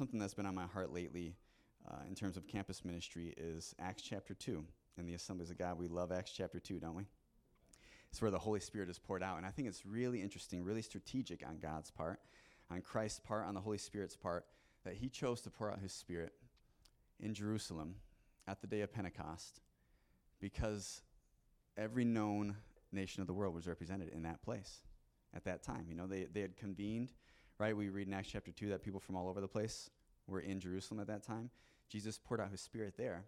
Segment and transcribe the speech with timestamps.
[0.00, 1.36] something that's been on my heart lately
[1.86, 4.64] uh, in terms of campus ministry is Acts chapter 2.
[4.96, 7.04] In the Assemblies of God, we love Acts chapter 2, don't we?
[8.10, 9.36] It's where the Holy Spirit is poured out.
[9.36, 12.18] And I think it's really interesting, really strategic on God's part,
[12.70, 14.46] on Christ's part, on the Holy Spirit's part,
[14.86, 16.32] that He chose to pour out His Spirit
[17.18, 17.96] in Jerusalem
[18.48, 19.60] at the day of Pentecost
[20.40, 21.02] because
[21.76, 22.56] every known
[22.90, 24.78] nation of the world was represented in that place
[25.34, 25.84] at that time.
[25.90, 27.12] You know, they, they had convened,
[27.60, 27.76] right?
[27.76, 29.90] We read in Acts chapter 2 that people from all over the place
[30.26, 31.50] were in Jerusalem at that time.
[31.90, 33.24] Jesus poured out his spirit there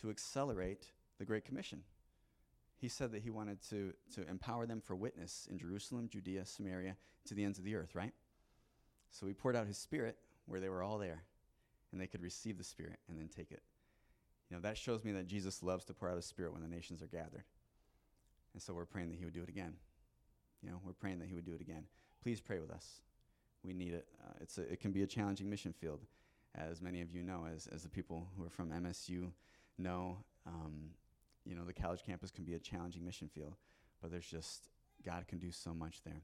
[0.00, 0.86] to accelerate
[1.18, 1.82] the Great Commission.
[2.76, 6.96] He said that he wanted to, to empower them for witness in Jerusalem, Judea, Samaria,
[7.26, 8.12] to the ends of the earth, right?
[9.10, 11.22] So he poured out his spirit where they were all there,
[11.92, 13.62] and they could receive the spirit and then take it.
[14.50, 16.68] You know, that shows me that Jesus loves to pour out his spirit when the
[16.68, 17.44] nations are gathered.
[18.54, 19.74] And so we're praying that he would do it again.
[20.62, 21.84] You know, we're praying that he would do it again.
[22.22, 23.02] Please pray with us.
[23.68, 24.06] We need it.
[24.24, 26.00] Uh, it's a, it can be a challenging mission field,
[26.54, 29.30] as many of you know, as, as the people who are from MSU
[29.76, 30.16] know.
[30.46, 30.92] Um,
[31.44, 33.56] you know, the college campus can be a challenging mission field,
[34.00, 34.70] but there's just,
[35.04, 36.22] God can do so much there.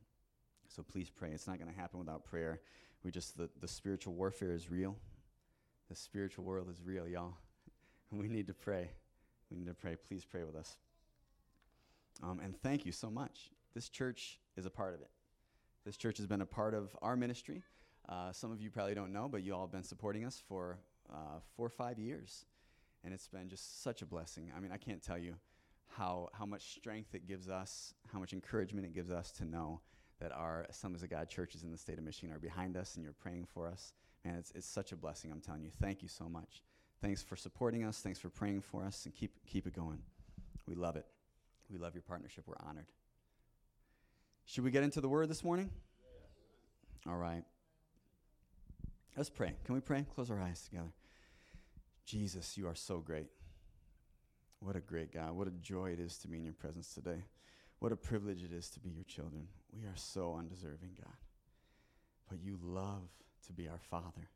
[0.68, 1.32] So please pray.
[1.32, 2.62] It's not going to happen without prayer.
[3.02, 4.96] We just, the, the spiritual warfare is real.
[5.90, 7.34] The spiritual world is real, y'all.
[8.10, 8.88] we need to pray.
[9.50, 9.96] We need to pray.
[9.96, 10.78] Please pray with us.
[12.22, 13.50] Um, and thank you so much.
[13.74, 15.10] This church is a part of it.
[15.84, 17.62] This church has been a part of our ministry.
[18.08, 20.78] Uh, some of you probably don't know, but you all have been supporting us for
[21.12, 22.46] uh, four or five years.
[23.04, 24.50] And it's been just such a blessing.
[24.56, 25.34] I mean, I can't tell you
[25.88, 29.80] how, how much strength it gives us, how much encouragement it gives us to know
[30.20, 33.04] that our Assemblies of God churches in the state of Michigan are behind us and
[33.04, 33.92] you're praying for us.
[34.24, 35.70] Man, it's, it's such a blessing, I'm telling you.
[35.82, 36.62] Thank you so much.
[37.02, 37.98] Thanks for supporting us.
[37.98, 39.98] Thanks for praying for us, and keep, keep it going.
[40.66, 41.04] We love it.
[41.68, 42.44] We love your partnership.
[42.46, 42.86] We're honored.
[44.46, 45.70] Should we get into the word this morning?
[47.06, 47.44] All right.
[49.16, 49.54] Let's pray.
[49.64, 50.06] Can we pray?
[50.14, 50.92] Close our eyes together.
[52.04, 53.26] Jesus, you are so great.
[54.60, 55.32] What a great God.
[55.32, 57.24] What a joy it is to be in your presence today.
[57.78, 59.48] What a privilege it is to be your children.
[59.72, 61.16] We are so undeserving, God.
[62.28, 63.08] But you love
[63.46, 64.28] to be our Father.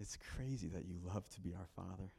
[0.00, 2.10] It's crazy that you love to be our Father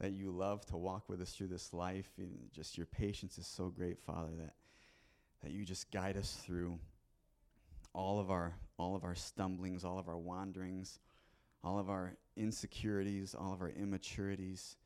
[0.00, 2.10] that you love to walk with us through this life.
[2.18, 4.54] And just your patience is so great, Father, that,
[5.42, 6.78] that you just guide us through
[7.92, 10.98] all of our all of our stumblings, all of our wanderings,
[11.62, 14.76] all of our insecurities, all of our immaturities.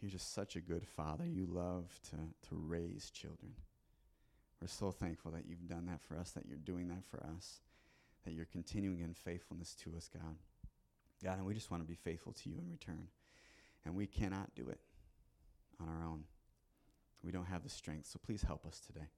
[0.00, 1.26] You're just such a good father.
[1.26, 2.16] You love to,
[2.48, 3.52] to raise children.
[4.60, 7.60] We're so thankful that you've done that for us, that you're doing that for us,
[8.24, 10.36] that you're continuing in faithfulness to us, God.
[11.24, 13.08] God, and we just want to be faithful to you in return.
[13.84, 14.80] And we cannot do it
[15.80, 16.24] on our own.
[17.22, 18.06] We don't have the strength.
[18.06, 19.08] So please help us today.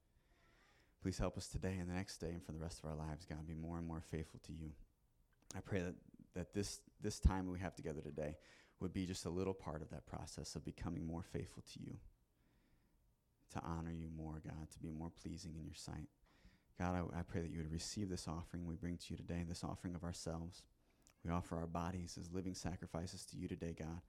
[1.02, 3.26] Please help us today and the next day and for the rest of our lives,
[3.28, 4.70] God, be more and more faithful to you.
[5.56, 5.94] I pray that,
[6.34, 8.36] that this, this time we have together today
[8.78, 11.96] would be just a little part of that process of becoming more faithful to you,
[13.52, 16.08] to honor you more, God, to be more pleasing in your sight.
[16.78, 19.44] God, I, I pray that you would receive this offering we bring to you today,
[19.46, 20.62] this offering of ourselves.
[21.24, 24.00] We offer our bodies as living sacrifices to you today, God.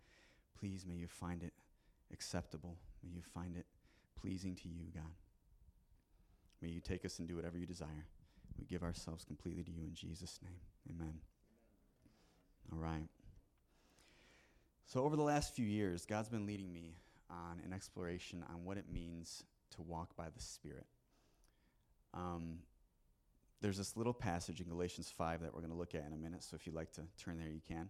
[0.59, 1.53] Please may you find it
[2.11, 2.77] acceptable.
[3.03, 3.65] May you find it
[4.19, 5.11] pleasing to you, God.
[6.63, 8.07] May you take us and do whatever you desire.
[8.57, 10.95] We give ourselves completely to you in Jesus' name.
[10.95, 11.15] Amen.
[12.71, 13.09] All right.
[14.85, 16.95] So, over the last few years, God's been leading me
[17.29, 19.43] on an exploration on what it means
[19.75, 20.85] to walk by the Spirit.
[22.13, 22.59] Um,
[23.59, 26.17] there's this little passage in Galatians 5 that we're going to look at in a
[26.17, 27.89] minute, so if you'd like to turn there, you can.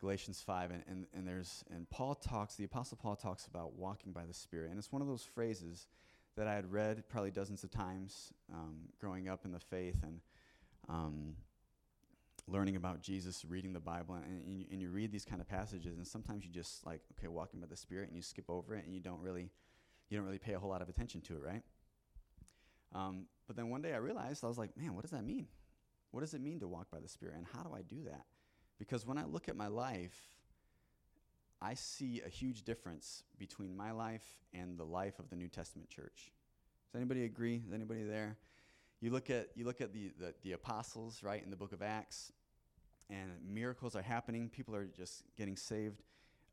[0.00, 4.10] Galatians 5, and, and, and there's and Paul talks, the Apostle Paul talks about walking
[4.10, 4.70] by the Spirit.
[4.70, 5.86] And it's one of those phrases
[6.36, 10.20] that I had read probably dozens of times um, growing up in the faith and
[10.88, 11.36] um,
[12.48, 15.48] learning about Jesus, reading the Bible, and, and, you, and you read these kind of
[15.48, 18.74] passages, and sometimes you just like, okay, walking by the Spirit, and you skip over
[18.74, 19.50] it, and you don't really,
[20.08, 21.62] you don't really pay a whole lot of attention to it, right?
[22.94, 25.46] Um, but then one day I realized I was like, man, what does that mean?
[26.10, 28.24] What does it mean to walk by the Spirit, and how do I do that?
[28.78, 30.16] Because when I look at my life,
[31.62, 35.88] I see a huge difference between my life and the life of the New Testament
[35.88, 36.32] church.
[36.90, 37.62] Does anybody agree?
[37.66, 38.36] Is anybody there?
[39.00, 41.80] You look at, you look at the, the, the apostles, right, in the book of
[41.80, 42.32] Acts,
[43.08, 44.48] and miracles are happening.
[44.48, 46.02] People are just getting saved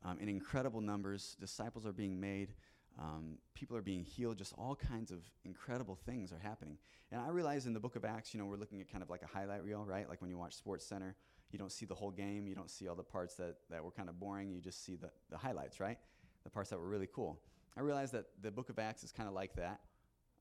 [0.04, 1.36] um, in incredible numbers.
[1.40, 2.54] Disciples are being made.
[2.98, 4.38] Um, people are being healed.
[4.38, 6.78] Just all kinds of incredible things are happening.
[7.10, 9.10] And I realize in the book of Acts, you know, we're looking at kind of
[9.10, 10.08] like a highlight reel, right?
[10.08, 11.16] Like when you watch Sports Center,
[11.52, 12.46] you don't see the whole game.
[12.46, 14.50] You don't see all the parts that, that were kind of boring.
[14.50, 15.98] You just see the, the highlights, right?
[16.44, 17.40] The parts that were really cool.
[17.76, 19.80] I realize that the book of Acts is kind of like that.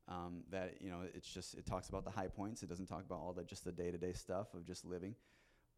[0.08, 2.64] Um, that you know, it's just it talks about the high points.
[2.64, 5.16] It doesn't talk about all the just the day-to-day stuff of just living.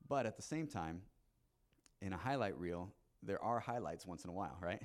[0.08, 1.02] But at the same time,
[2.02, 4.82] in a highlight reel, there are highlights once in a while, right?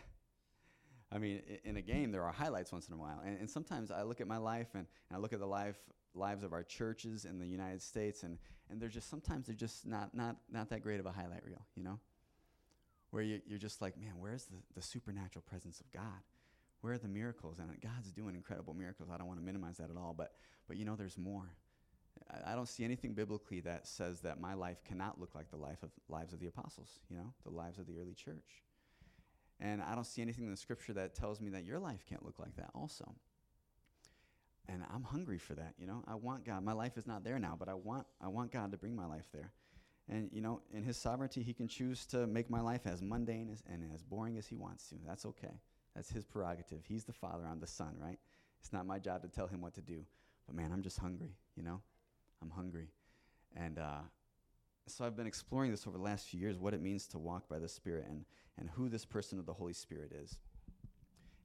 [1.13, 3.21] I mean, in a game, there are highlights once in a while.
[3.25, 5.77] And, and sometimes I look at my life and, and I look at the life,
[6.15, 8.39] lives of our churches in the United States, and,
[8.71, 11.65] and they're just sometimes they're just not, not, not that great of a highlight reel,
[11.77, 12.01] you know?
[13.11, 16.23] Where you, you're just like, man, where's the, the supernatural presence of God?
[16.81, 17.59] Where are the miracles?
[17.59, 19.09] And God's doing incredible miracles.
[19.13, 20.33] I don't want to minimize that at all, but,
[20.67, 21.51] but you know, there's more.
[22.31, 25.57] I, I don't see anything biblically that says that my life cannot look like the
[25.57, 28.66] life of lives of the apostles, you know, the lives of the early church.
[29.61, 32.25] And I don't see anything in the scripture that tells me that your life can't
[32.25, 33.15] look like that also.
[34.69, 36.03] And I'm hungry for that, you know.
[36.07, 36.65] I want God.
[36.65, 39.07] My life is not there now, but I want I want God to bring my
[39.07, 39.53] life there.
[40.09, 43.49] And you know, in his sovereignty, he can choose to make my life as mundane
[43.51, 44.97] as, and as boring as he wants to.
[45.07, 45.61] That's okay.
[45.95, 46.85] That's his prerogative.
[46.87, 48.19] He's the father, I'm the son, right?
[48.61, 50.05] It's not my job to tell him what to do.
[50.47, 51.81] But man, I'm just hungry, you know?
[52.43, 52.89] I'm hungry.
[53.57, 54.01] And uh,
[54.89, 57.49] so I've been exploring this over the last few years what it means to walk
[57.49, 58.25] by the Spirit and,
[58.59, 60.37] and who this person of the Holy Spirit is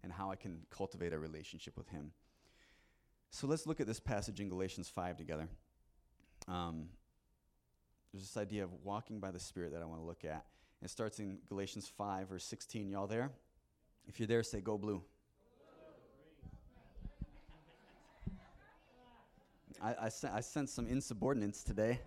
[0.04, 2.12] and how I can cultivate a relationship with Him.
[3.32, 5.48] So let's look at this passage in Galatians 5 together.
[6.48, 6.90] Um,
[8.14, 10.46] there's this idea of walking by the Spirit that I want to look at.
[10.84, 12.90] It starts in Galatians 5, verse 16.
[12.90, 13.32] Y'all there?
[14.08, 15.02] If you're there, say go blue.
[19.82, 22.00] I, I, sen- I sense some insubordinates today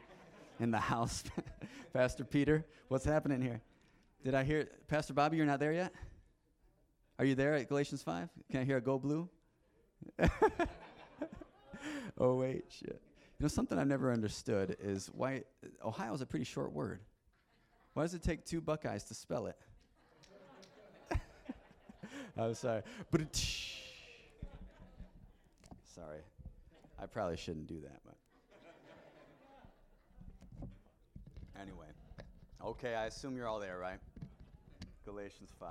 [0.61, 1.25] in the house.
[1.93, 3.61] Pastor Peter, what's happening here?
[4.25, 5.93] Did I hear, Pastor Bobby, you're not there yet?
[7.19, 8.29] Are you there at Galatians 5?
[8.51, 9.29] Can I hear a go blue?
[12.19, 13.01] oh, wait, shit.
[13.39, 15.43] You know, something I've never understood is why
[15.85, 17.01] Ohio is a pretty short word.
[17.93, 19.57] Why does it take two Buckeyes to spell it?
[22.37, 22.83] I'm sorry.
[23.11, 23.37] But
[25.95, 26.19] sorry.
[27.01, 28.17] I probably shouldn't do that, but
[31.61, 31.87] anyway.
[32.65, 33.99] Okay, I assume you're all there, right?
[35.05, 35.69] Galatians 5.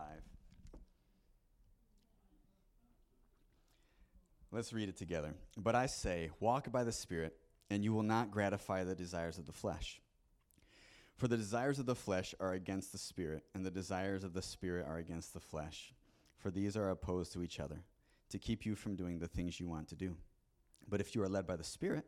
[4.51, 5.33] Let's read it together.
[5.57, 7.35] But I say, walk by the Spirit,
[7.71, 9.99] and you will not gratify the desires of the flesh.
[11.15, 14.43] For the desires of the flesh are against the Spirit, and the desires of the
[14.43, 15.93] Spirit are against the flesh.
[16.37, 17.81] For these are opposed to each other,
[18.29, 20.15] to keep you from doing the things you want to do.
[20.87, 22.05] But if you are led by the Spirit,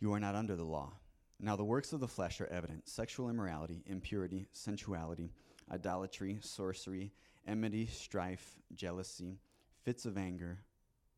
[0.00, 0.94] you are not under the law.
[1.40, 5.32] Now the works of the flesh are evident sexual immorality, impurity, sensuality,
[5.70, 7.12] idolatry, sorcery,
[7.46, 9.38] enmity, strife, jealousy,
[9.84, 10.58] fits of anger,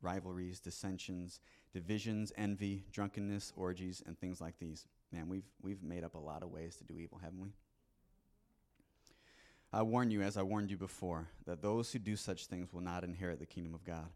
[0.02, 1.40] rivalries, dissensions,
[1.72, 4.87] divisions, envy, drunkenness, orgies, and things like these.
[5.12, 7.52] Man, we've, we've made up a lot of ways to do evil, haven't we?
[9.73, 12.81] I warn you, as I warned you before, that those who do such things will
[12.81, 14.08] not inherit the kingdom of God.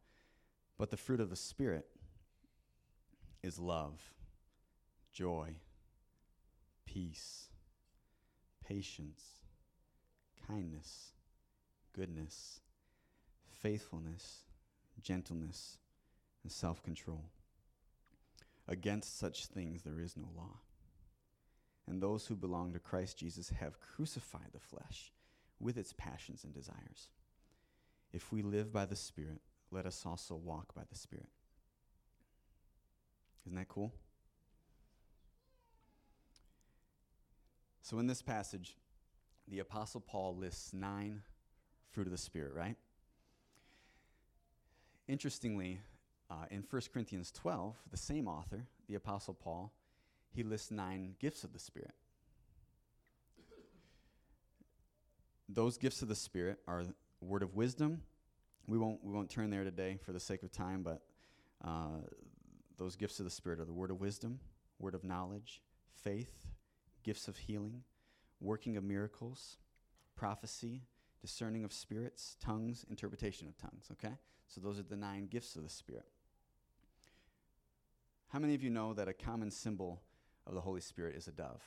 [0.77, 1.87] But the fruit of the Spirit
[3.43, 4.01] is love,
[5.13, 5.55] joy,
[6.87, 7.49] peace,
[8.67, 9.23] patience,
[10.47, 11.13] kindness,
[11.95, 12.61] goodness,
[13.51, 14.45] faithfulness,
[15.03, 15.79] gentleness,
[16.43, 17.25] and self control.
[18.67, 20.61] Against such things there is no law.
[21.87, 25.13] And those who belong to Christ Jesus have crucified the flesh
[25.61, 27.09] with its passions and desires.
[28.13, 29.41] If we live by the Spirit,
[29.71, 31.29] let us also walk by the Spirit.
[33.45, 33.93] Isn't that cool?
[37.85, 38.79] So, in this passage,
[39.47, 41.21] the Apostle Paul lists nine
[41.91, 42.77] fruit of the Spirit, right?
[45.07, 45.81] Interestingly,
[46.31, 49.71] uh, in 1 Corinthians 12, the same author, the Apostle Paul,
[50.35, 51.93] he lists nine gifts of the Spirit.
[55.51, 56.85] Those gifts of the Spirit are
[57.21, 58.01] word of wisdom.
[58.67, 61.03] We won't, we won't turn there today for the sake of time, but
[61.63, 62.01] uh,
[62.79, 64.41] those gifts of the Spirit are the word of wisdom,
[64.79, 65.61] word of knowledge,
[66.03, 66.47] faith,
[67.05, 67.83] gifts of healing,
[68.41, 69.59] working of miracles,
[70.17, 70.83] prophecy,
[71.21, 74.15] discerning of spirits, tongues, interpretation of tongues, okay?
[74.49, 76.07] So those are the nine gifts of the Spirit.
[78.29, 80.03] How many of you know that a common symbol
[80.47, 81.63] of the Holy Spirit is a dove?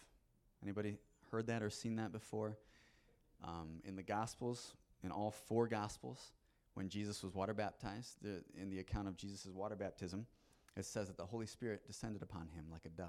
[0.62, 0.98] Anybody
[1.32, 2.58] heard that or seen that before?
[3.44, 6.34] Um, in the Gospels, in all four Gospels,
[6.74, 10.28] when Jesus was water baptized, the, in the account of Jesus' water baptism,
[10.76, 13.08] it says that the Holy Spirit descended upon him like a dove.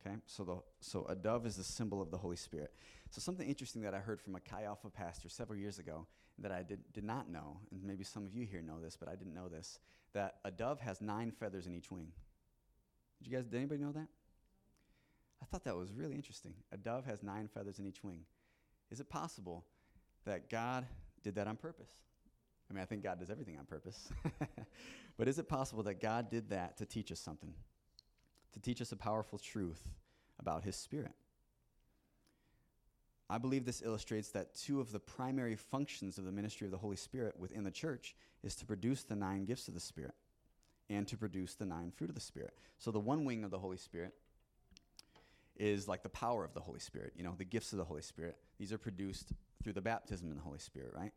[0.00, 2.72] Okay, so the so a dove is the symbol of the Holy Spirit.
[3.10, 6.06] So something interesting that I heard from a Chi Alpha pastor several years ago
[6.38, 9.08] that I did did not know, and maybe some of you here know this, but
[9.08, 9.80] I didn't know this,
[10.12, 12.08] that a dove has nine feathers in each wing.
[13.18, 13.46] Did you guys?
[13.46, 14.08] Did anybody know that?
[15.42, 16.54] I thought that was really interesting.
[16.72, 18.20] A dove has nine feathers in each wing.
[18.90, 19.64] Is it possible
[20.24, 20.86] that God
[21.22, 21.90] did that on purpose?
[22.70, 24.08] I mean, I think God does everything on purpose.
[25.16, 27.54] but is it possible that God did that to teach us something?
[28.54, 29.90] To teach us a powerful truth
[30.38, 31.12] about His Spirit?
[33.30, 36.78] I believe this illustrates that two of the primary functions of the ministry of the
[36.78, 40.14] Holy Spirit within the church is to produce the nine gifts of the Spirit
[40.88, 42.54] and to produce the nine fruit of the Spirit.
[42.78, 44.14] So the one wing of the Holy Spirit
[45.56, 48.00] is like the power of the Holy Spirit, you know, the gifts of the Holy
[48.00, 48.36] Spirit.
[48.58, 51.12] These are produced through the baptism in the Holy Spirit, right?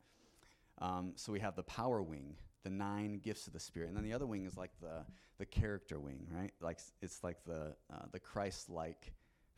[0.80, 4.04] Um, so we have the power wing, the nine gifts of the Spirit, and then
[4.04, 5.06] the other wing is like the
[5.38, 6.52] the character wing, right?
[6.62, 9.14] Like it's like the uh, the Christ-like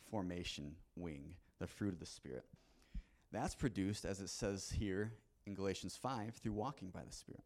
[0.10, 2.46] formation wing, the fruit of the Spirit.
[3.32, 5.14] That's produced, as it says here
[5.46, 7.44] in Galatians 5, through walking by the Spirit.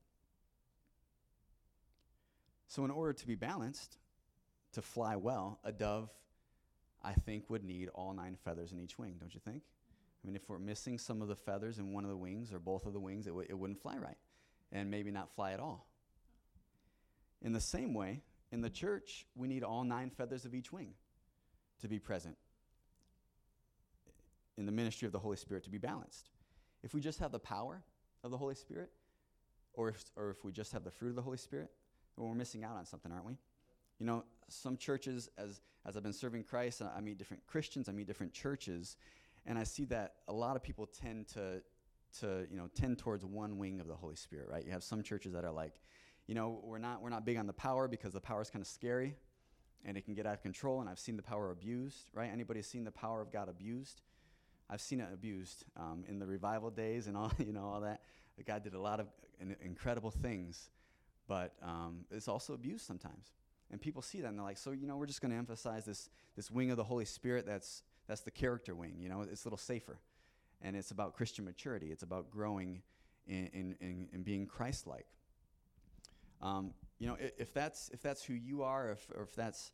[2.67, 3.97] So, in order to be balanced,
[4.73, 6.09] to fly well, a dove,
[7.01, 9.63] I think, would need all nine feathers in each wing, don't you think?
[10.21, 12.59] I mean, if we're missing some of the feathers in one of the wings or
[12.59, 14.17] both of the wings, it, w- it wouldn't fly right
[14.71, 15.87] and maybe not fly at all.
[17.41, 18.21] In the same way,
[18.51, 20.93] in the church, we need all nine feathers of each wing
[21.81, 22.37] to be present
[24.57, 26.29] in the ministry of the Holy Spirit to be balanced.
[26.83, 27.83] If we just have the power
[28.23, 28.91] of the Holy Spirit,
[29.73, 31.69] or if, or if we just have the fruit of the Holy Spirit,
[32.17, 33.37] we're missing out on something, aren't we?
[33.99, 37.91] You know, some churches, as, as I've been serving Christ, I meet different Christians, I
[37.91, 38.97] meet different churches,
[39.45, 41.61] and I see that a lot of people tend to,
[42.19, 44.65] to you know, tend towards one wing of the Holy Spirit, right?
[44.65, 45.73] You have some churches that are like,
[46.27, 48.61] you know, we're not, we're not big on the power because the power is kind
[48.61, 49.15] of scary
[49.85, 52.29] and it can get out of control, and I've seen the power abused, right?
[52.31, 54.01] Anybody seen the power of God abused?
[54.69, 58.01] I've seen it abused um, in the revival days and all, you know, all that.
[58.45, 59.07] God did a lot of
[59.61, 60.69] incredible things
[61.27, 63.33] but um, it's also abused sometimes.
[63.69, 65.85] And people see that and they're like, so you know, we're just going to emphasize
[65.85, 67.45] this this wing of the Holy Spirit.
[67.45, 68.95] That's that's the character wing.
[68.99, 69.99] You know, it's a little safer,
[70.61, 71.91] and it's about Christian maturity.
[71.91, 72.81] It's about growing
[73.27, 75.07] in in, in, in being Christ-like.
[76.41, 79.71] Um, you know, if, that's if that's who you are, if, or if that's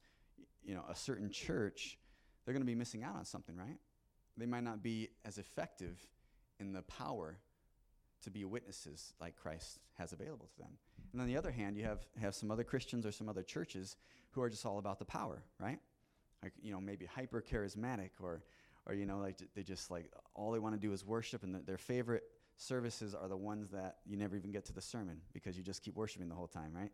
[0.64, 1.98] you know a certain church,
[2.44, 3.78] they're going to be missing out on something, right?
[4.38, 6.08] They might not be as effective
[6.60, 7.38] in the power
[8.24, 10.72] to be witnesses like Christ has available to them.
[11.12, 13.98] And on the other hand, you have, have some other Christians or some other churches
[14.32, 15.80] who are just all about the power, right?
[16.42, 18.44] Like, you know, maybe hyper charismatic or,
[18.86, 21.56] or, you know, like they just like all they want to do is worship and
[21.56, 22.24] the, their favorite
[22.58, 25.82] services are the ones that you never even get to the sermon because you just
[25.84, 26.92] keep worshiping the whole time, right?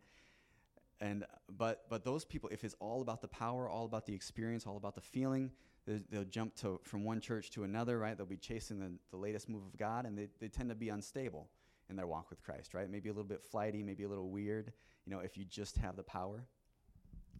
[1.00, 1.24] And,
[1.56, 4.76] but, but those people, if it's all about the power, all about the experience, all
[4.76, 5.50] about the feeling,
[5.86, 8.16] they'll jump to, from one church to another, right?
[8.16, 10.90] They'll be chasing the, the latest move of God, and they, they tend to be
[10.90, 11.48] unstable
[11.88, 12.88] in their walk with Christ, right?
[12.88, 14.72] Maybe a little bit flighty, maybe a little weird,
[15.06, 16.46] you know, if you just have the power.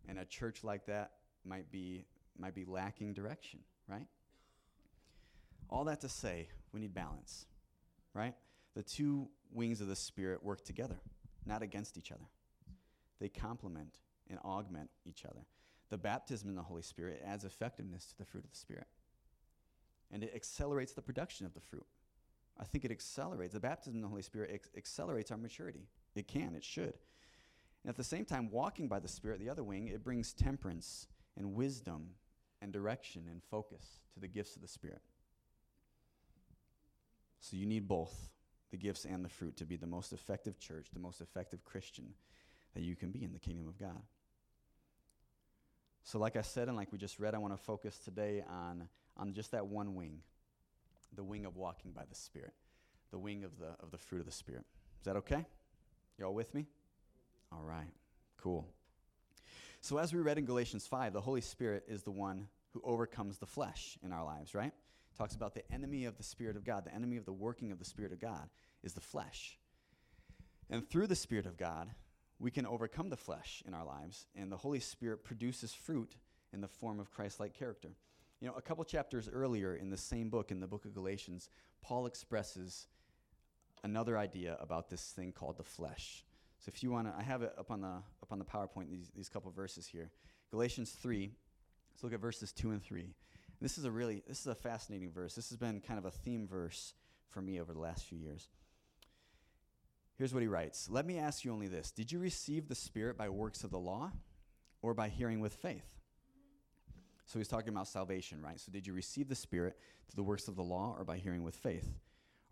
[0.09, 1.13] And a church like that
[1.45, 2.07] might be,
[2.39, 4.07] might be lacking direction, right?
[5.71, 7.47] All that to say, we need balance,
[8.13, 8.35] right?
[8.75, 11.01] The two wings of the Spirit work together,
[11.47, 12.27] not against each other.
[13.21, 15.47] They complement and augment each other.
[15.91, 18.87] The baptism in the Holy Spirit adds effectiveness to the fruit of the Spirit,
[20.11, 21.87] and it accelerates the production of the fruit.
[22.59, 23.55] I think it accelerates.
[23.55, 25.89] The baptism in the Holy Spirit ex- accelerates our maturity.
[26.15, 26.95] It can, it should.
[27.83, 31.07] And at the same time, walking by the Spirit, the other wing, it brings temperance
[31.37, 32.11] and wisdom
[32.61, 35.01] and direction and focus to the gifts of the Spirit.
[37.41, 38.15] So you need both
[38.71, 42.15] the gifts and the fruit to be the most effective church, the most effective Christian
[42.75, 44.03] that you can be in the kingdom of God.
[46.05, 48.89] So, like I said, and like we just read, I want to focus today on,
[49.17, 50.21] on just that one wing
[51.17, 52.53] the wing of walking by the Spirit,
[53.11, 54.65] the wing of the, of the fruit of the Spirit.
[55.01, 55.45] Is that okay?
[56.19, 56.67] You all with me?
[57.53, 57.91] All right,
[58.37, 58.69] cool.
[59.81, 63.39] So, as we read in Galatians 5, the Holy Spirit is the one who overcomes
[63.39, 64.73] the flesh in our lives, right?
[65.17, 67.79] Talks about the enemy of the Spirit of God, the enemy of the working of
[67.79, 68.49] the Spirit of God
[68.83, 69.59] is the flesh.
[70.71, 71.91] And through the Spirit of God,
[72.39, 76.17] we can overcome the flesh in our lives, and the Holy Spirit produces fruit
[76.53, 77.91] in the form of Christ like character.
[78.41, 81.51] You know, a couple chapters earlier in the same book, in the book of Galatians,
[81.83, 82.87] Paul expresses
[83.85, 86.25] another idea about this thing called the flesh.
[86.59, 87.89] So if you want to, I have it up on the
[88.23, 88.91] up on the PowerPoint.
[88.91, 90.11] These these couple verses here,
[90.51, 91.31] Galatians three.
[91.91, 93.15] Let's look at verses two and three.
[93.61, 95.35] This is a really this is a fascinating verse.
[95.35, 96.95] This has been kind of a theme verse
[97.29, 98.49] for me over the last few years.
[100.17, 103.17] Here's what he writes Let me ask you only this Did you receive the Spirit
[103.17, 104.13] by works of the law
[104.83, 105.87] or by hearing with faith?
[107.27, 108.59] So he's talking about salvation, right?
[108.59, 111.45] So did you receive the Spirit through the works of the law or by hearing
[111.45, 111.89] with faith?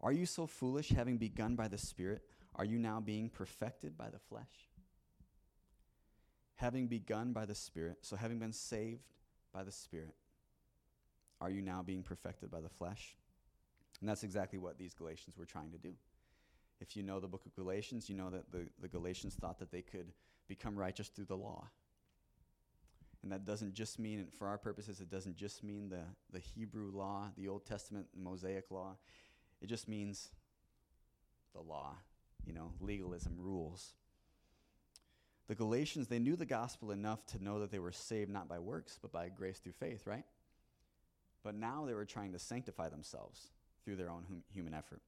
[0.01, 2.23] Are you so foolish, having begun by the Spirit,
[2.55, 4.69] are you now being perfected by the flesh?
[6.55, 9.03] Having begun by the Spirit, so having been saved
[9.53, 10.15] by the Spirit,
[11.41, 13.17] are you now being perfected by the flesh?
[14.01, 15.93] And that's exactly what these Galatians were trying to do.
[16.81, 19.73] If you know the book of Galatians, you know that the, the Galatians thought that
[19.73, 20.13] they could
[20.49, 21.69] become righteous through the law.
[23.23, 26.03] And that doesn't just mean, for our purposes, it doesn't just mean the,
[26.33, 28.97] the Hebrew law, the Old Testament the Mosaic law.
[29.61, 30.29] It just means
[31.53, 31.97] the law,
[32.47, 33.95] you know, legalism, rules.
[35.49, 38.61] The Galatians, they knew the gospel enough to know that they were saved not by
[38.61, 40.25] works, but by grace through faith, right?
[41.43, 43.49] But now they were trying to sanctify themselves
[43.85, 45.01] through their own hum- human effort.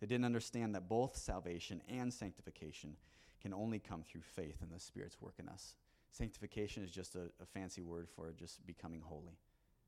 [0.00, 2.96] They didn't understand that both salvation and sanctification
[3.42, 5.74] can only come through faith in the Spirit's work in us.
[6.10, 9.38] Sanctification is just a, a fancy word for just becoming holy,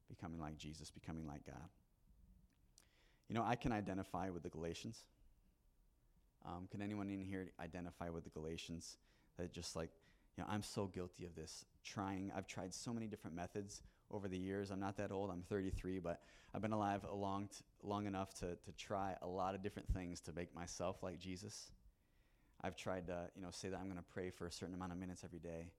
[0.09, 1.69] becoming like Jesus, becoming like God.
[3.29, 5.05] You know, I can identify with the Galatians.
[6.45, 8.97] Um, can anyone in here identify with the Galatians?
[9.39, 9.91] That just like,
[10.37, 11.65] you know, I'm so guilty of this.
[11.83, 13.81] Trying, I've tried so many different methods
[14.13, 14.71] over the years.
[14.71, 15.31] I'm not that old.
[15.31, 16.21] I'm 33, but
[16.55, 20.21] I've been alive long, t- long enough to, to try a lot of different things
[20.23, 21.71] to make myself like Jesus.
[22.63, 24.93] I've tried to, you know, say that I'm going to pray for a certain amount
[24.93, 25.71] of minutes every day.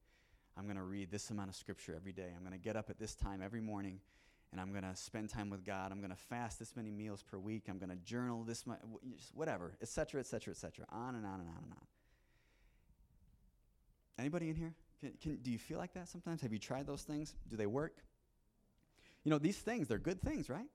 [0.57, 2.31] I'm going to read this amount of scripture every day.
[2.35, 3.99] I'm going to get up at this time every morning
[4.51, 5.91] and I'm going to spend time with God.
[5.91, 7.63] I'm going to fast this many meals per week.
[7.67, 8.79] I'm going to journal this much,
[9.33, 10.85] whatever, etc., etc., etc.
[10.91, 11.87] On and on and on and on.
[14.19, 14.75] Anybody in here?
[14.99, 16.41] Can, can, do you feel like that sometimes?
[16.41, 17.33] Have you tried those things?
[17.49, 17.97] Do they work?
[19.23, 20.67] You know, these things, they're good things, right?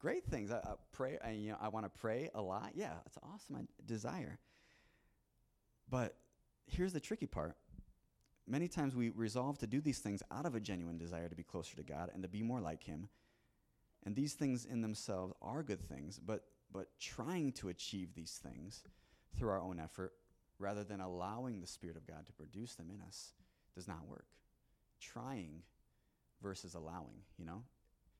[0.00, 0.50] Great things.
[0.50, 2.72] I, I pray, I, you know, I want to pray a lot.
[2.74, 3.56] Yeah, it's awesome.
[3.56, 4.38] I desire.
[5.88, 6.16] But
[6.66, 7.56] here's the tricky part.
[8.48, 11.42] Many times we resolve to do these things out of a genuine desire to be
[11.42, 13.08] closer to God and to be more like Him.
[14.04, 18.84] And these things in themselves are good things, but, but trying to achieve these things
[19.36, 20.12] through our own effort
[20.58, 23.32] rather than allowing the Spirit of God to produce them in us
[23.74, 24.26] does not work.
[25.00, 25.62] Trying
[26.40, 27.62] versus allowing, you know?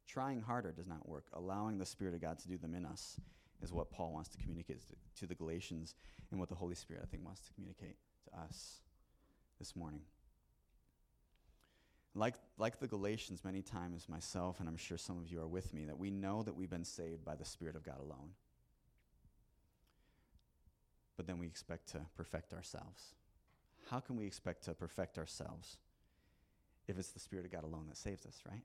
[0.06, 1.24] Trying harder does not work.
[1.32, 3.18] Allowing the Spirit of God to do them in us
[3.62, 4.80] is what Paul wants to communicate
[5.18, 5.94] to, the Galatians
[6.30, 8.80] and what the Holy Spirit, I think, wants to communicate to us
[9.58, 10.00] this morning.
[12.14, 15.74] Like, like the Galatians, many times, myself, and I'm sure some of you are with
[15.74, 18.30] me, that we know that we've been saved by the Spirit of God alone
[21.16, 23.14] but then we expect to perfect ourselves.
[23.90, 25.78] How can we expect to perfect ourselves
[26.86, 28.62] if it's the Spirit of God alone that saves us, right?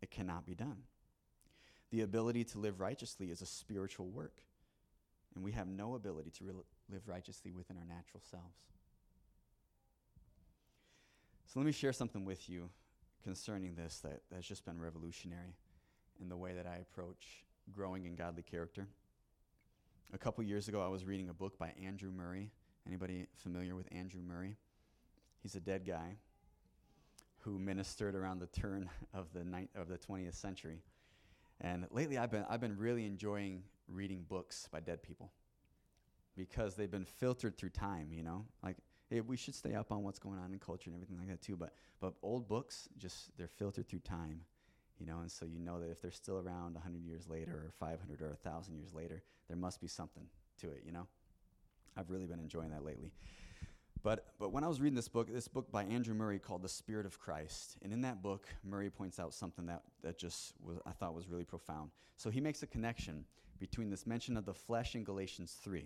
[0.00, 0.82] It cannot be done.
[1.90, 4.42] The ability to live righteously is a spiritual work,
[5.34, 6.52] and we have no ability to re-
[6.90, 8.66] live righteously within our natural selves.
[11.46, 12.68] So let me share something with you
[13.24, 15.56] concerning this that, that's just been revolutionary
[16.20, 18.86] in the way that I approach growing in godly character
[20.12, 22.50] a couple years ago, I was reading a book by Andrew Murray.
[22.86, 24.56] Anybody familiar with Andrew Murray?
[25.42, 26.16] He's a dead guy
[27.48, 30.82] who ministered around the turn of the ni- of the 20th century.
[31.60, 35.32] And lately, I've been I've been really enjoying reading books by dead people
[36.36, 38.12] because they've been filtered through time.
[38.12, 38.76] You know, like
[39.10, 41.42] hey, we should stay up on what's going on in culture and everything like that
[41.42, 41.56] too.
[41.56, 44.42] But but old books just they're filtered through time
[44.98, 47.72] you know, and so you know that if they're still around 100 years later or
[47.78, 50.24] 500 or 1,000 years later, there must be something
[50.60, 51.06] to it, you know?
[51.96, 53.12] I've really been enjoying that lately.
[54.02, 56.68] But, but when I was reading this book, this book by Andrew Murray called The
[56.68, 60.78] Spirit of Christ, and in that book, Murray points out something that, that just was,
[60.86, 61.90] I thought was really profound.
[62.16, 63.24] So he makes a connection
[63.58, 65.84] between this mention of the flesh in Galatians 3.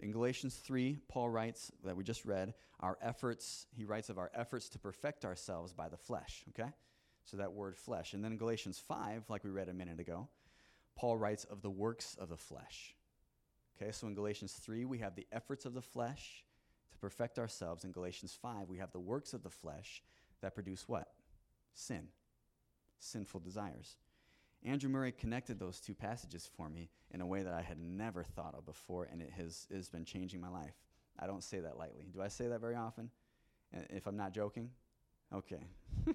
[0.00, 4.30] In Galatians 3, Paul writes, that we just read, our efforts, he writes of our
[4.34, 6.70] efforts to perfect ourselves by the flesh, okay?
[7.24, 8.14] So that word flesh.
[8.14, 10.28] And then in Galatians 5, like we read a minute ago,
[10.96, 12.94] Paul writes of the works of the flesh.
[13.76, 16.44] Okay, so in Galatians 3, we have the efforts of the flesh
[16.94, 17.84] to perfect ourselves.
[17.84, 20.02] In Galatians 5, we have the works of the flesh
[20.40, 21.08] that produce what?
[21.74, 22.08] Sin,
[22.98, 23.96] sinful desires.
[24.64, 28.24] Andrew Murray connected those two passages for me in a way that I had never
[28.24, 30.74] thought of before, and it has, it has been changing my life.
[31.18, 32.06] I don't say that lightly.
[32.12, 33.10] Do I say that very often?
[33.90, 34.70] If I'm not joking?
[35.32, 35.66] Okay.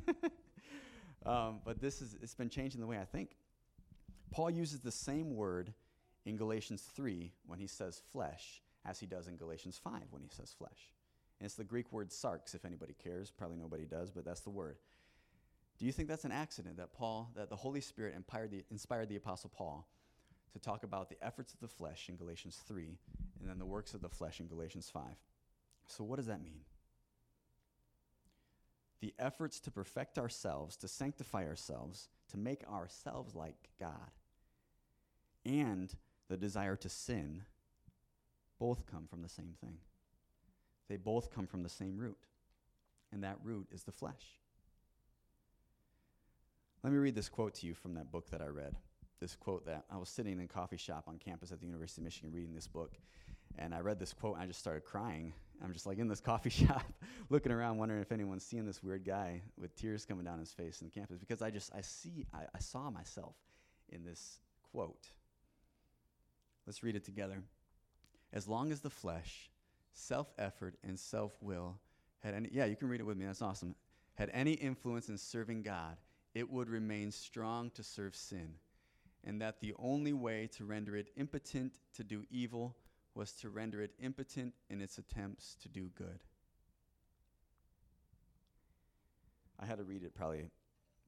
[1.26, 3.32] Um, but this is, it's been changing the way I think.
[4.32, 5.74] Paul uses the same word
[6.26, 10.30] in Galatians 3 when he says flesh as he does in Galatians 5 when he
[10.30, 10.94] says flesh.
[11.40, 13.32] And it's the Greek word sarx, if anybody cares.
[13.32, 14.78] Probably nobody does, but that's the word.
[15.78, 19.10] Do you think that's an accident that Paul, that the Holy Spirit inspired the, inspired
[19.10, 19.88] the Apostle Paul
[20.52, 22.98] to talk about the efforts of the flesh in Galatians 3
[23.40, 25.04] and then the works of the flesh in Galatians 5?
[25.88, 26.62] So, what does that mean?
[29.02, 34.12] the efforts to perfect ourselves, to sanctify ourselves, to make ourselves like God,
[35.46, 35.94] and
[36.28, 37.44] the desire to sin
[38.60, 39.78] both come from the same thing.
[40.90, 42.18] They both come from the same root,
[43.12, 44.40] and that root is the flesh.
[46.84, 48.76] Let me read this quote to you from that book that I read.
[49.20, 52.02] This quote that I was sitting in a coffee shop on campus at the University
[52.02, 52.94] of Michigan reading this book,
[53.58, 56.20] and I read this quote and I just started crying I'm just like in this
[56.22, 56.84] coffee shop
[57.30, 60.82] looking around, wondering if anyone's seeing this weird guy with tears coming down his face
[60.82, 63.36] in the campus because I just, I see, I, I saw myself
[63.90, 64.40] in this
[64.72, 65.08] quote.
[66.66, 67.42] Let's read it together.
[68.32, 69.50] As long as the flesh,
[69.92, 71.80] self effort, and self will
[72.20, 73.76] had any, yeah, you can read it with me, that's awesome,
[74.16, 75.98] had any influence in serving God,
[76.36, 78.56] it would remain strong to serve sin,
[79.24, 82.76] and that the only way to render it impotent to do evil
[83.16, 86.20] was to render it impotent in its attempts to do good.
[89.60, 90.50] I had to read it probably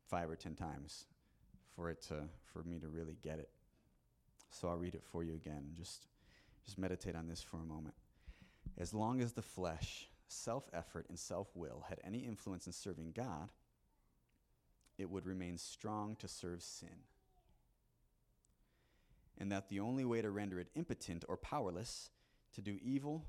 [0.07, 1.05] five or ten times
[1.75, 3.49] for it to for me to really get it.
[4.49, 5.71] So I'll read it for you again.
[5.77, 6.07] Just
[6.65, 7.95] just meditate on this for a moment.
[8.77, 13.51] As long as the flesh, self-effort and self-will had any influence in serving God,
[14.97, 17.03] it would remain strong to serve sin
[19.41, 22.11] and that the only way to render it impotent or powerless
[22.53, 23.25] to do evil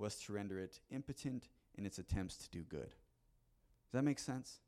[0.00, 2.90] was to render it impotent in its attempts to do good.
[2.90, 4.58] Does that make sense?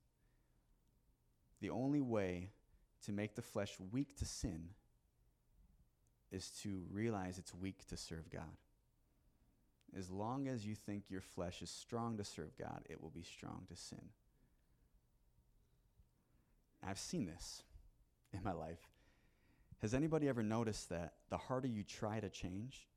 [1.61, 2.51] The only way
[3.05, 4.69] to make the flesh weak to sin
[6.33, 8.57] is to realize it's weak to serve God.
[9.97, 13.23] As long as you think your flesh is strong to serve God, it will be
[13.23, 14.03] strong to sin.
[16.87, 17.63] I've seen this
[18.33, 18.81] in my life.
[19.83, 22.89] Has anybody ever noticed that the harder you try to change,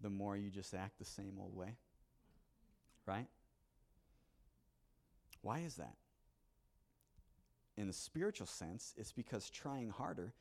[0.00, 1.76] the more you just act the same old way?
[3.06, 3.26] Right?
[5.42, 5.96] Why is that?
[7.76, 10.32] In the spiritual sense, it's because trying harder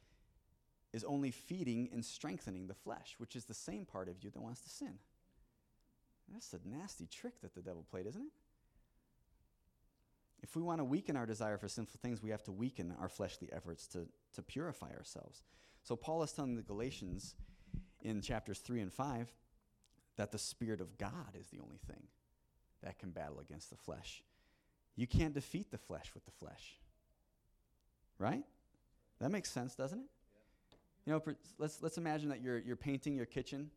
[0.97, 4.41] is only feeding and strengthening the flesh, which is the same part of you that
[4.41, 4.95] wants to sin.
[6.33, 8.33] That's a nasty trick that the devil played, isn't it?
[10.41, 13.09] If we want to weaken our desire for sinful things, we have to weaken our
[13.09, 15.43] fleshly efforts to, to purify ourselves.
[15.83, 17.35] So Paul is telling the Galatians
[18.01, 19.31] in chapters 3 and 5
[20.17, 22.03] that the Spirit of God is the only thing
[22.83, 24.23] that can battle against the flesh.
[24.95, 26.79] You can't defeat the flesh with the flesh.
[28.19, 28.43] Right?
[29.19, 30.09] That makes sense, doesn't it?
[31.07, 31.21] You know,
[31.57, 33.69] let's, let's imagine that you're, you're painting your kitchen,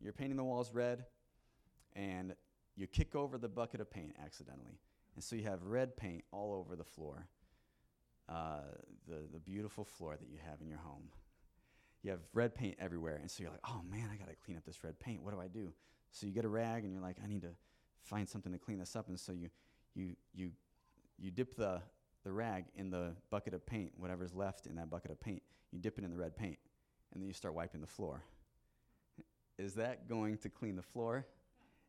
[0.00, 1.04] you're painting the walls red,
[1.94, 2.34] and
[2.74, 4.78] you kick over the bucket of paint accidentally.
[5.14, 7.28] And so you have red paint all over the floor,
[8.30, 8.60] uh,
[9.06, 11.10] the, the beautiful floor that you have in your home.
[12.02, 13.16] You have red paint everywhere.
[13.20, 15.22] And so you're like, oh man, I got to clean up this red paint.
[15.22, 15.70] What do I do?
[16.12, 17.52] So you get a rag and you're like, I need to
[18.04, 19.08] find something to clean this up.
[19.08, 19.50] And so you,
[19.94, 20.50] you, you,
[21.18, 21.82] you dip the,
[22.24, 25.78] the rag in the bucket of paint, whatever's left in that bucket of paint, you
[25.78, 26.58] dip it in the red paint,
[27.12, 28.22] and then you start wiping the floor.
[29.58, 31.26] Is that going to clean the floor?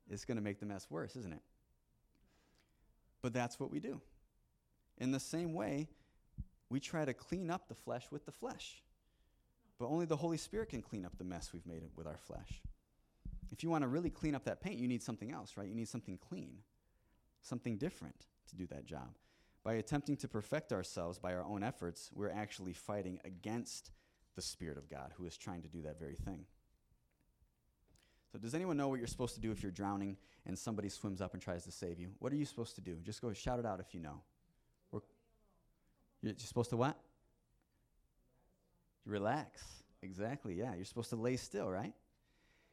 [0.10, 1.41] It's going to make the mess worse, isn't it?
[3.21, 4.02] But that's what we do.
[4.98, 5.88] In the same way,
[6.69, 8.84] we try to clean up the flesh with the flesh.
[9.80, 12.62] But only the Holy Spirit can clean up the mess we've made with our flesh.
[13.52, 15.67] If you want to really clean up that paint, you need something else, right?
[15.67, 16.58] You need something clean,
[17.41, 19.10] something different to do that job.
[19.65, 23.91] By attempting to perfect ourselves by our own efforts, we're actually fighting against
[24.36, 26.45] the Spirit of God, who is trying to do that very thing.
[28.32, 31.19] So, does anyone know what you're supposed to do if you're drowning and somebody swims
[31.19, 32.10] up and tries to save you?
[32.19, 32.97] What are you supposed to do?
[33.04, 34.21] Just go shout it out if you know.
[36.21, 36.97] You're supposed to what?
[39.06, 39.63] Relax.
[40.01, 40.75] Exactly, yeah.
[40.75, 41.93] You're supposed to lay still, right?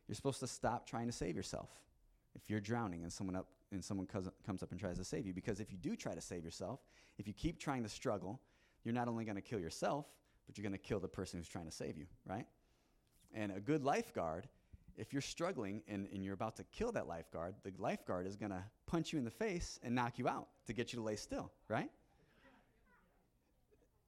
[0.09, 1.69] You're supposed to stop trying to save yourself
[2.35, 5.33] if you're drowning and someone up and someone comes up and tries to save you
[5.33, 6.81] because if you do try to save yourself
[7.19, 8.41] if you keep trying to struggle
[8.85, 10.07] you're not only going to kill yourself
[10.47, 12.47] but you're going to kill the person who's trying to save you right
[13.35, 14.49] and a good lifeguard
[14.97, 18.51] if you're struggling and, and you're about to kill that lifeguard, the lifeguard is going
[18.51, 21.17] to punch you in the face and knock you out to get you to lay
[21.17, 21.91] still, right?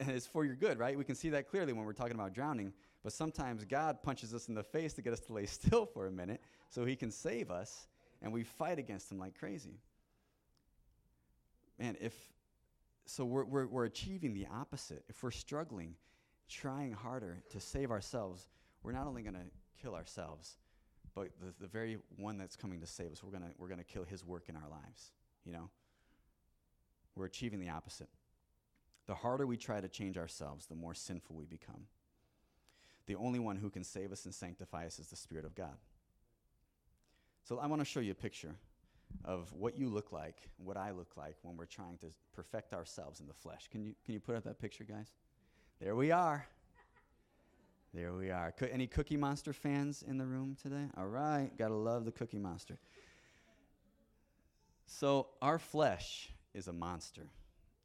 [0.01, 0.97] And it's for your good, right?
[0.99, 2.73] We can see that clearly when we're talking about drowning.
[3.03, 6.07] But sometimes God punches us in the face to get us to lay still for
[6.07, 7.87] a minute so he can save us,
[8.25, 9.79] and we fight against him like crazy.
[11.79, 12.15] Man, if
[13.07, 15.05] so, we're, we're, we're achieving the opposite.
[15.11, 15.95] If we're struggling,
[16.49, 18.49] trying harder to save ourselves,
[18.83, 19.45] we're not only going to
[19.83, 20.57] kill ourselves,
[21.15, 24.05] but the, the very one that's coming to save us, we're going we're gonna kill
[24.05, 25.13] his work in our lives,
[25.45, 25.69] you know?
[27.15, 28.09] We're achieving the opposite.
[29.07, 31.87] The harder we try to change ourselves, the more sinful we become.
[33.07, 35.77] The only one who can save us and sanctify us is the Spirit of God.
[37.45, 38.55] So I want to show you a picture
[39.25, 43.21] of what you look like, what I look like when we're trying to perfect ourselves
[43.21, 43.69] in the flesh.
[43.71, 45.13] Can you, can you put up that picture, guys?
[45.79, 46.47] There we are.
[47.93, 48.51] There we are.
[48.51, 50.87] Co- any Cookie Monster fans in the room today?
[50.97, 52.79] All right, gotta love the Cookie Monster.
[54.87, 57.29] So, our flesh is a monster,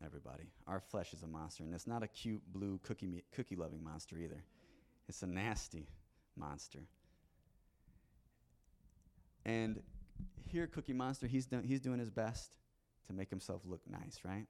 [0.04, 0.46] everybody.
[0.68, 3.84] Our flesh is a monster, and it's not a cute blue cookie me- cookie loving
[3.84, 4.44] monster either.
[5.08, 5.88] It's a nasty
[6.36, 6.80] monster.
[9.46, 9.82] And
[10.46, 12.58] here, Cookie Monster, he's, do- he's doing his best
[13.08, 14.46] to make himself look nice, right?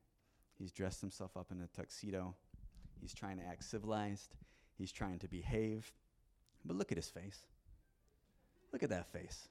[0.58, 2.36] He's dressed himself up in a tuxedo.
[3.02, 4.36] He's trying to act civilized.
[4.78, 5.92] He's trying to behave.
[6.66, 7.40] But look at his face.
[8.74, 9.48] Look at that face.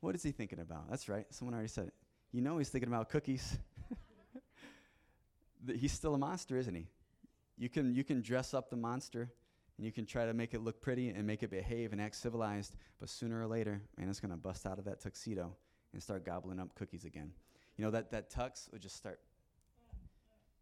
[0.00, 0.90] What is he thinking about?
[0.90, 1.26] That's right.
[1.30, 1.94] Someone already said it.
[2.32, 3.56] You know he's thinking about cookies.
[5.76, 6.88] he's still a monster, isn't he?
[7.56, 9.30] You can, you can dress up the monster
[9.76, 12.16] and you can try to make it look pretty and make it behave and act
[12.16, 15.52] civilized, but sooner or later, man, it's going to bust out of that tuxedo
[15.92, 17.32] and start gobbling up cookies again.
[17.76, 19.18] You know, that, that tux will just start,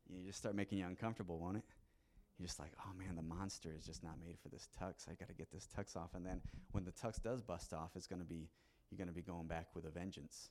[0.09, 1.65] you just start making you uncomfortable, won't it?
[2.39, 5.09] You're just like, oh man, the monster is just not made for this tux.
[5.09, 6.15] I got to get this tux off.
[6.15, 6.41] And then
[6.73, 8.49] when the tux does bust off, it's going to be,
[8.91, 10.49] you're going to be going back with a vengeance,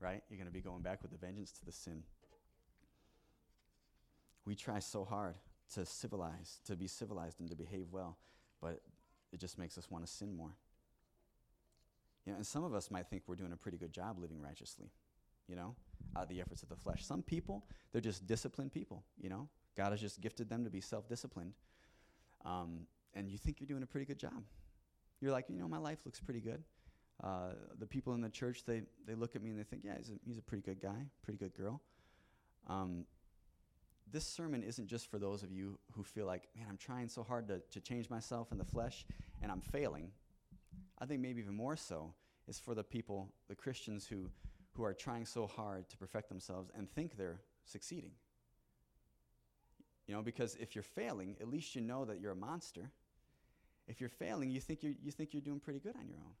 [0.00, 0.22] right?
[0.30, 2.02] You're going to be going back with a vengeance to the sin.
[4.46, 5.34] We try so hard
[5.72, 8.18] to civilize, to be civilized and to behave well,
[8.60, 8.80] but
[9.32, 10.56] it just makes us want to sin more.
[12.24, 14.40] You know, and some of us might think we're doing a pretty good job living
[14.40, 14.90] righteously,
[15.48, 15.74] you know,
[16.16, 17.04] out of the efforts of the flesh.
[17.04, 19.48] Some people, they're just disciplined people, you know.
[19.76, 21.52] God has just gifted them to be self disciplined.
[22.44, 24.42] Um, and you think you're doing a pretty good job.
[25.20, 26.62] You're like, you know, my life looks pretty good.
[27.22, 29.96] Uh, the people in the church, they, they look at me and they think, yeah,
[29.96, 31.80] he's a, he's a pretty good guy, pretty good girl.
[32.68, 33.04] Um,
[34.10, 37.22] this sermon isn't just for those of you who feel like, man, I'm trying so
[37.22, 39.06] hard to, to change myself in the flesh
[39.42, 40.10] and I'm failing.
[40.98, 42.12] I think maybe even more so
[42.46, 44.30] is for the people, the Christians who,
[44.72, 48.12] who are trying so hard to perfect themselves and think they're succeeding.
[50.06, 52.90] You know, because if you're failing, at least you know that you're a monster.
[53.88, 56.34] If you're failing, you think you're, you think you're doing pretty good on your own.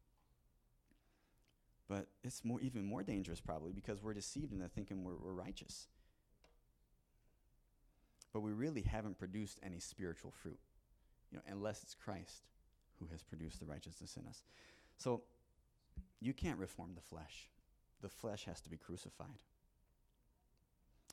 [1.88, 5.88] But it's more, even more dangerous, probably, because we're deceived into thinking we're, we're righteous
[8.34, 10.58] but we really haven't produced any spiritual fruit,
[11.30, 12.42] you know, unless it's Christ
[12.98, 14.42] who has produced the righteousness in us.
[14.98, 15.22] So
[16.20, 17.48] you can't reform the flesh.
[18.02, 19.38] The flesh has to be crucified.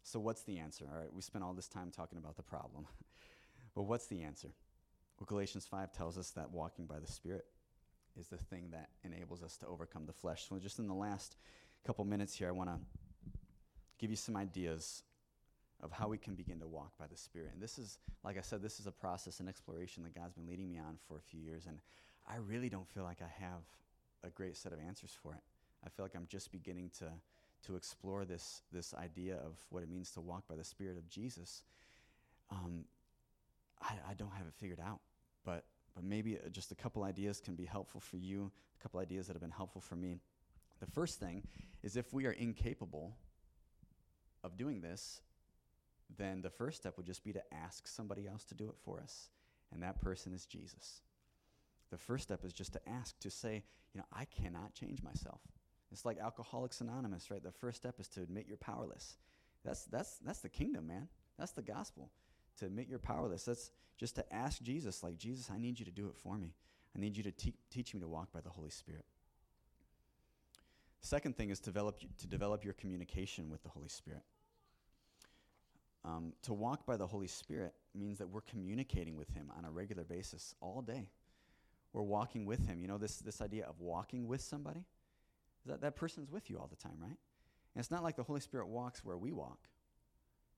[0.04, 0.86] So what's the answer?
[0.92, 2.88] All right, we spent all this time talking about the problem.
[3.76, 4.50] but what's the answer?
[5.20, 7.46] Well, Galatians 5 tells us that walking by the Spirit
[8.20, 10.48] is the thing that enables us to overcome the flesh.
[10.50, 11.38] So just in the last
[11.86, 12.80] couple minutes here, I want to
[14.00, 15.04] give you some ideas
[15.82, 17.52] of how we can begin to walk by the Spirit.
[17.54, 20.48] And this is, like I said, this is a process and exploration that God's been
[20.48, 21.66] leading me on for a few years.
[21.68, 21.80] And
[22.30, 23.64] I really don't feel like I have
[24.24, 25.42] a great set of answers for it.
[25.84, 27.06] I feel like I'm just beginning to,
[27.66, 31.10] to explore this, this idea of what it means to walk by the Spirit of
[31.10, 31.64] Jesus.
[32.52, 32.86] Um,
[33.82, 35.00] I, I don't have it figured out,
[35.44, 35.64] but,
[35.96, 39.26] but maybe uh, just a couple ideas can be helpful for you, a couple ideas
[39.28, 40.20] that have been helpful for me.
[40.80, 41.44] The first thing
[41.82, 43.16] is if we are incapable
[44.44, 45.22] of doing this,
[46.18, 49.00] then the first step would just be to ask somebody else to do it for
[49.00, 49.30] us.
[49.72, 51.02] And that person is Jesus.
[51.90, 55.42] The first step is just to ask, to say, you know, I cannot change myself.
[55.92, 57.44] It's like Alcoholics Anonymous, right?
[57.44, 59.18] The first step is to admit you're powerless.
[59.66, 61.10] That's, that's, that's the kingdom, man.
[61.38, 62.10] That's the gospel.
[62.60, 63.44] To admit you're powerless.
[63.44, 66.54] That's just to ask Jesus, like, Jesus, I need you to do it for me.
[66.96, 69.06] I need you to te- teach me to walk by the Holy Spirit.
[71.02, 74.24] Second thing is develop, to develop your communication with the Holy Spirit.
[76.04, 79.72] Um, to walk by the Holy Spirit means that we're communicating with Him on a
[79.72, 81.10] regular basis all day.
[81.94, 82.80] We're walking with Him.
[82.80, 84.86] You know, this, this idea of walking with somebody,
[85.66, 87.10] that, that person's with you all the time, right?
[87.10, 89.60] And it's not like the Holy Spirit walks where we walk,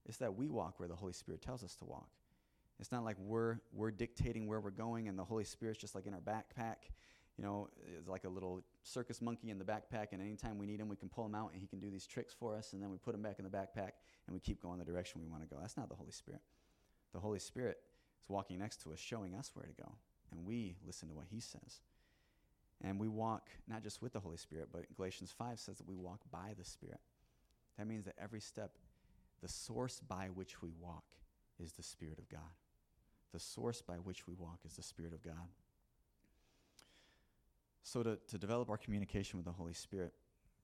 [0.05, 2.09] it's that we walk where the Holy Spirit tells us to walk.
[2.79, 6.05] It's not like we're, we're dictating where we're going and the Holy Spirit's just like
[6.05, 6.75] in our backpack
[7.37, 10.79] you know, is like a little circus monkey in the backpack, and anytime we need
[10.79, 12.81] him, we can pull him out and he can do these tricks for us, and
[12.81, 13.91] then we put him back in the backpack
[14.27, 15.59] and we keep going the direction we want to go.
[15.59, 16.41] That's not the Holy Spirit.
[17.13, 17.77] The Holy Spirit
[18.21, 19.91] is walking next to us, showing us where to go,
[20.31, 21.81] and we listen to what he says.
[22.81, 25.95] And we walk not just with the Holy Spirit, but Galatians 5 says that we
[25.95, 26.99] walk by the Spirit.
[27.77, 28.77] That means that every step,
[29.41, 31.05] the source by which we walk
[31.59, 32.41] is the Spirit of God.
[33.31, 35.49] The source by which we walk is the Spirit of God.
[37.83, 40.13] So, to, to develop our communication with the Holy Spirit,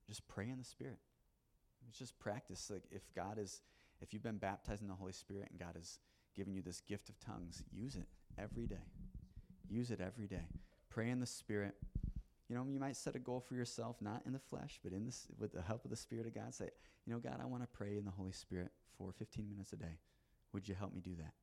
[0.08, 0.97] just pray in the Spirit.
[1.88, 2.69] It's just practice.
[2.71, 3.62] Like, if God is,
[4.01, 5.99] if you've been baptized in the Holy Spirit and God has
[6.36, 8.88] given you this gift of tongues, use it every day.
[9.69, 10.47] Use it every day.
[10.89, 11.75] Pray in the Spirit.
[12.47, 15.05] You know, you might set a goal for yourself, not in the flesh, but in
[15.05, 16.53] this, with the help of the Spirit of God.
[16.53, 16.69] Say,
[17.05, 19.75] you know, God, I want to pray in the Holy Spirit for 15 minutes a
[19.75, 19.99] day.
[20.53, 21.34] Would you help me do that?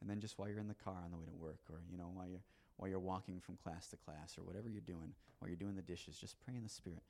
[0.00, 1.98] And then just while you're in the car on the way to work, or you
[1.98, 2.42] know, while you're
[2.80, 5.82] while you're walking from class to class or whatever you're doing, while you're doing the
[5.82, 7.02] dishes, just pray in the Spirit.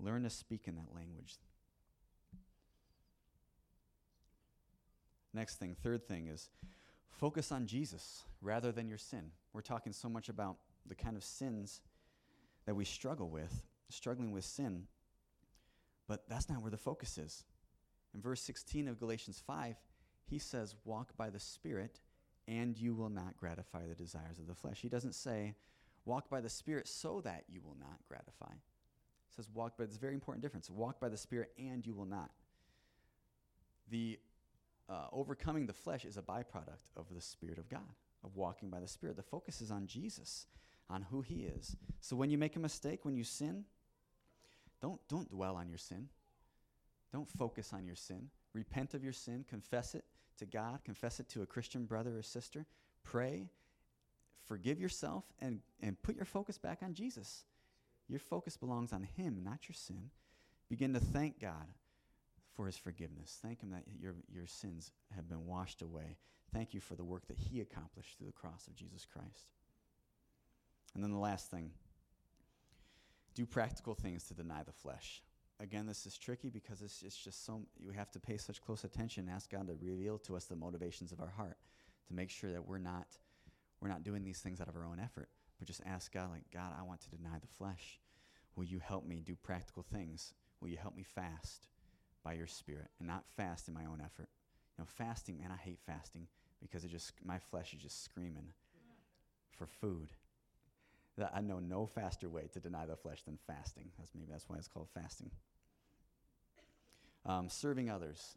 [0.00, 1.36] Learn to speak in that language.
[5.32, 6.50] Next thing, third thing is
[7.08, 9.30] focus on Jesus rather than your sin.
[9.52, 11.80] We're talking so much about the kind of sins
[12.66, 13.62] that we struggle with.
[13.90, 14.88] struggling with sin,
[16.08, 17.44] but that's not where the focus is.
[18.14, 19.76] In verse 16 of Galatians 5,
[20.24, 22.00] he says, Walk by the Spirit,
[22.46, 24.80] and you will not gratify the desires of the flesh.
[24.80, 25.54] He doesn't say,
[26.04, 28.52] Walk by the Spirit so that you will not gratify.
[28.52, 30.68] He says, Walk by, it's a very important difference.
[30.68, 32.30] Walk by the Spirit, and you will not.
[33.90, 34.18] The
[34.88, 37.80] uh, overcoming the flesh is a byproduct of the Spirit of God,
[38.22, 39.16] of walking by the Spirit.
[39.16, 40.46] The focus is on Jesus,
[40.90, 41.76] on who He is.
[42.00, 43.64] So when you make a mistake, when you sin,
[44.82, 46.08] don't, don't dwell on your sin.
[47.12, 48.28] Don't focus on your sin.
[48.52, 50.04] Repent of your sin, confess it
[50.38, 52.66] to God, confess it to a Christian brother or sister,
[53.02, 53.48] pray,
[54.46, 57.44] forgive yourself, and, and put your focus back on Jesus.
[58.08, 60.10] Your focus belongs on Him, not your sin.
[60.68, 61.68] Begin to thank God
[62.54, 63.38] for His forgiveness.
[63.42, 66.16] Thank Him that your, your sins have been washed away.
[66.52, 69.48] Thank you for the work that He accomplished through the cross of Jesus Christ.
[70.94, 71.70] And then the last thing
[73.34, 75.22] do practical things to deny the flesh.
[75.60, 78.84] Again, this is tricky because it's, it's just so, you have to pay such close
[78.84, 81.56] attention, ask God to reveal to us the motivations of our heart
[82.08, 83.06] to make sure that we're not,
[83.80, 86.42] we're not doing these things out of our own effort, but just ask God, like,
[86.52, 88.00] God, I want to deny the flesh.
[88.56, 90.34] Will you help me do practical things?
[90.60, 91.68] Will you help me fast
[92.24, 94.28] by your spirit and not fast in my own effort?
[94.76, 96.26] You know, fasting, man, I hate fasting
[96.60, 98.48] because it just, my flesh is just screaming
[99.56, 100.10] for food
[101.16, 103.90] that I know no faster way to deny the flesh than fasting.
[103.98, 105.30] That's maybe that's why it's called fasting.
[107.26, 108.36] Um, serving others,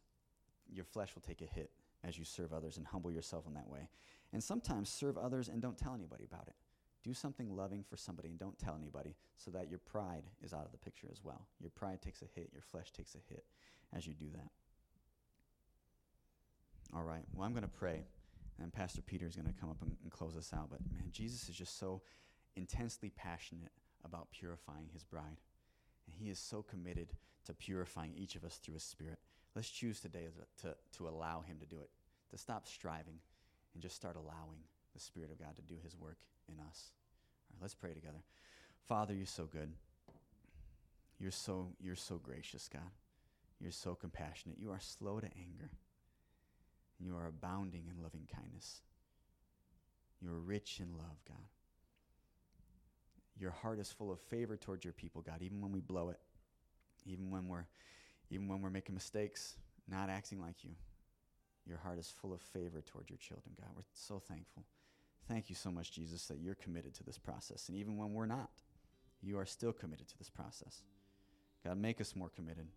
[0.71, 1.71] your flesh will take a hit
[2.03, 3.89] as you serve others and humble yourself in that way.
[4.31, 6.55] And sometimes serve others and don't tell anybody about it.
[7.03, 10.65] Do something loving for somebody and don't tell anybody so that your pride is out
[10.65, 11.47] of the picture as well.
[11.59, 13.45] Your pride takes a hit, your flesh takes a hit
[13.95, 14.49] as you do that.
[16.95, 18.05] All right, well, I'm going to pray,
[18.61, 20.69] and Pastor Peter is going to come up and, and close us out.
[20.69, 22.01] But man, Jesus is just so
[22.57, 23.71] intensely passionate
[24.03, 25.39] about purifying his bride.
[26.05, 27.13] And he is so committed
[27.45, 29.19] to purifying each of us through his spirit.
[29.55, 30.27] Let's choose today
[30.61, 31.89] to, to allow him to do it,
[32.31, 33.19] to stop striving
[33.73, 34.59] and just start allowing
[34.93, 36.17] the Spirit of God to do his work
[36.47, 36.91] in us.
[37.49, 38.23] All right, let's pray together.
[38.87, 39.71] Father, you're so good.
[41.19, 42.91] You're so, you're so gracious, God.
[43.59, 44.59] You're so compassionate.
[44.59, 45.71] You are slow to anger.
[46.99, 48.81] You are abounding in loving kindness.
[50.21, 51.47] You are rich in love, God
[53.39, 56.19] your heart is full of favor towards your people, God, even when we blow it,
[57.05, 57.65] even when we're
[58.29, 59.55] even when we're making mistakes,
[59.87, 60.71] not acting like you.
[61.65, 63.69] Your heart is full of favor towards your children, God.
[63.75, 64.63] We're so thankful.
[65.27, 67.69] Thank you so much, Jesus, that you're committed to this process.
[67.69, 68.49] And even when we're not,
[69.21, 70.81] you are still committed to this process.
[71.63, 72.67] God, make us more committed.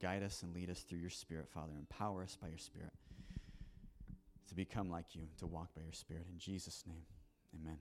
[0.00, 1.72] Guide us and lead us through your Spirit, Father.
[1.78, 2.92] Empower us by your Spirit
[4.48, 6.26] to become like you, to walk by your Spirit.
[6.30, 7.04] In Jesus' name,
[7.54, 7.78] amen.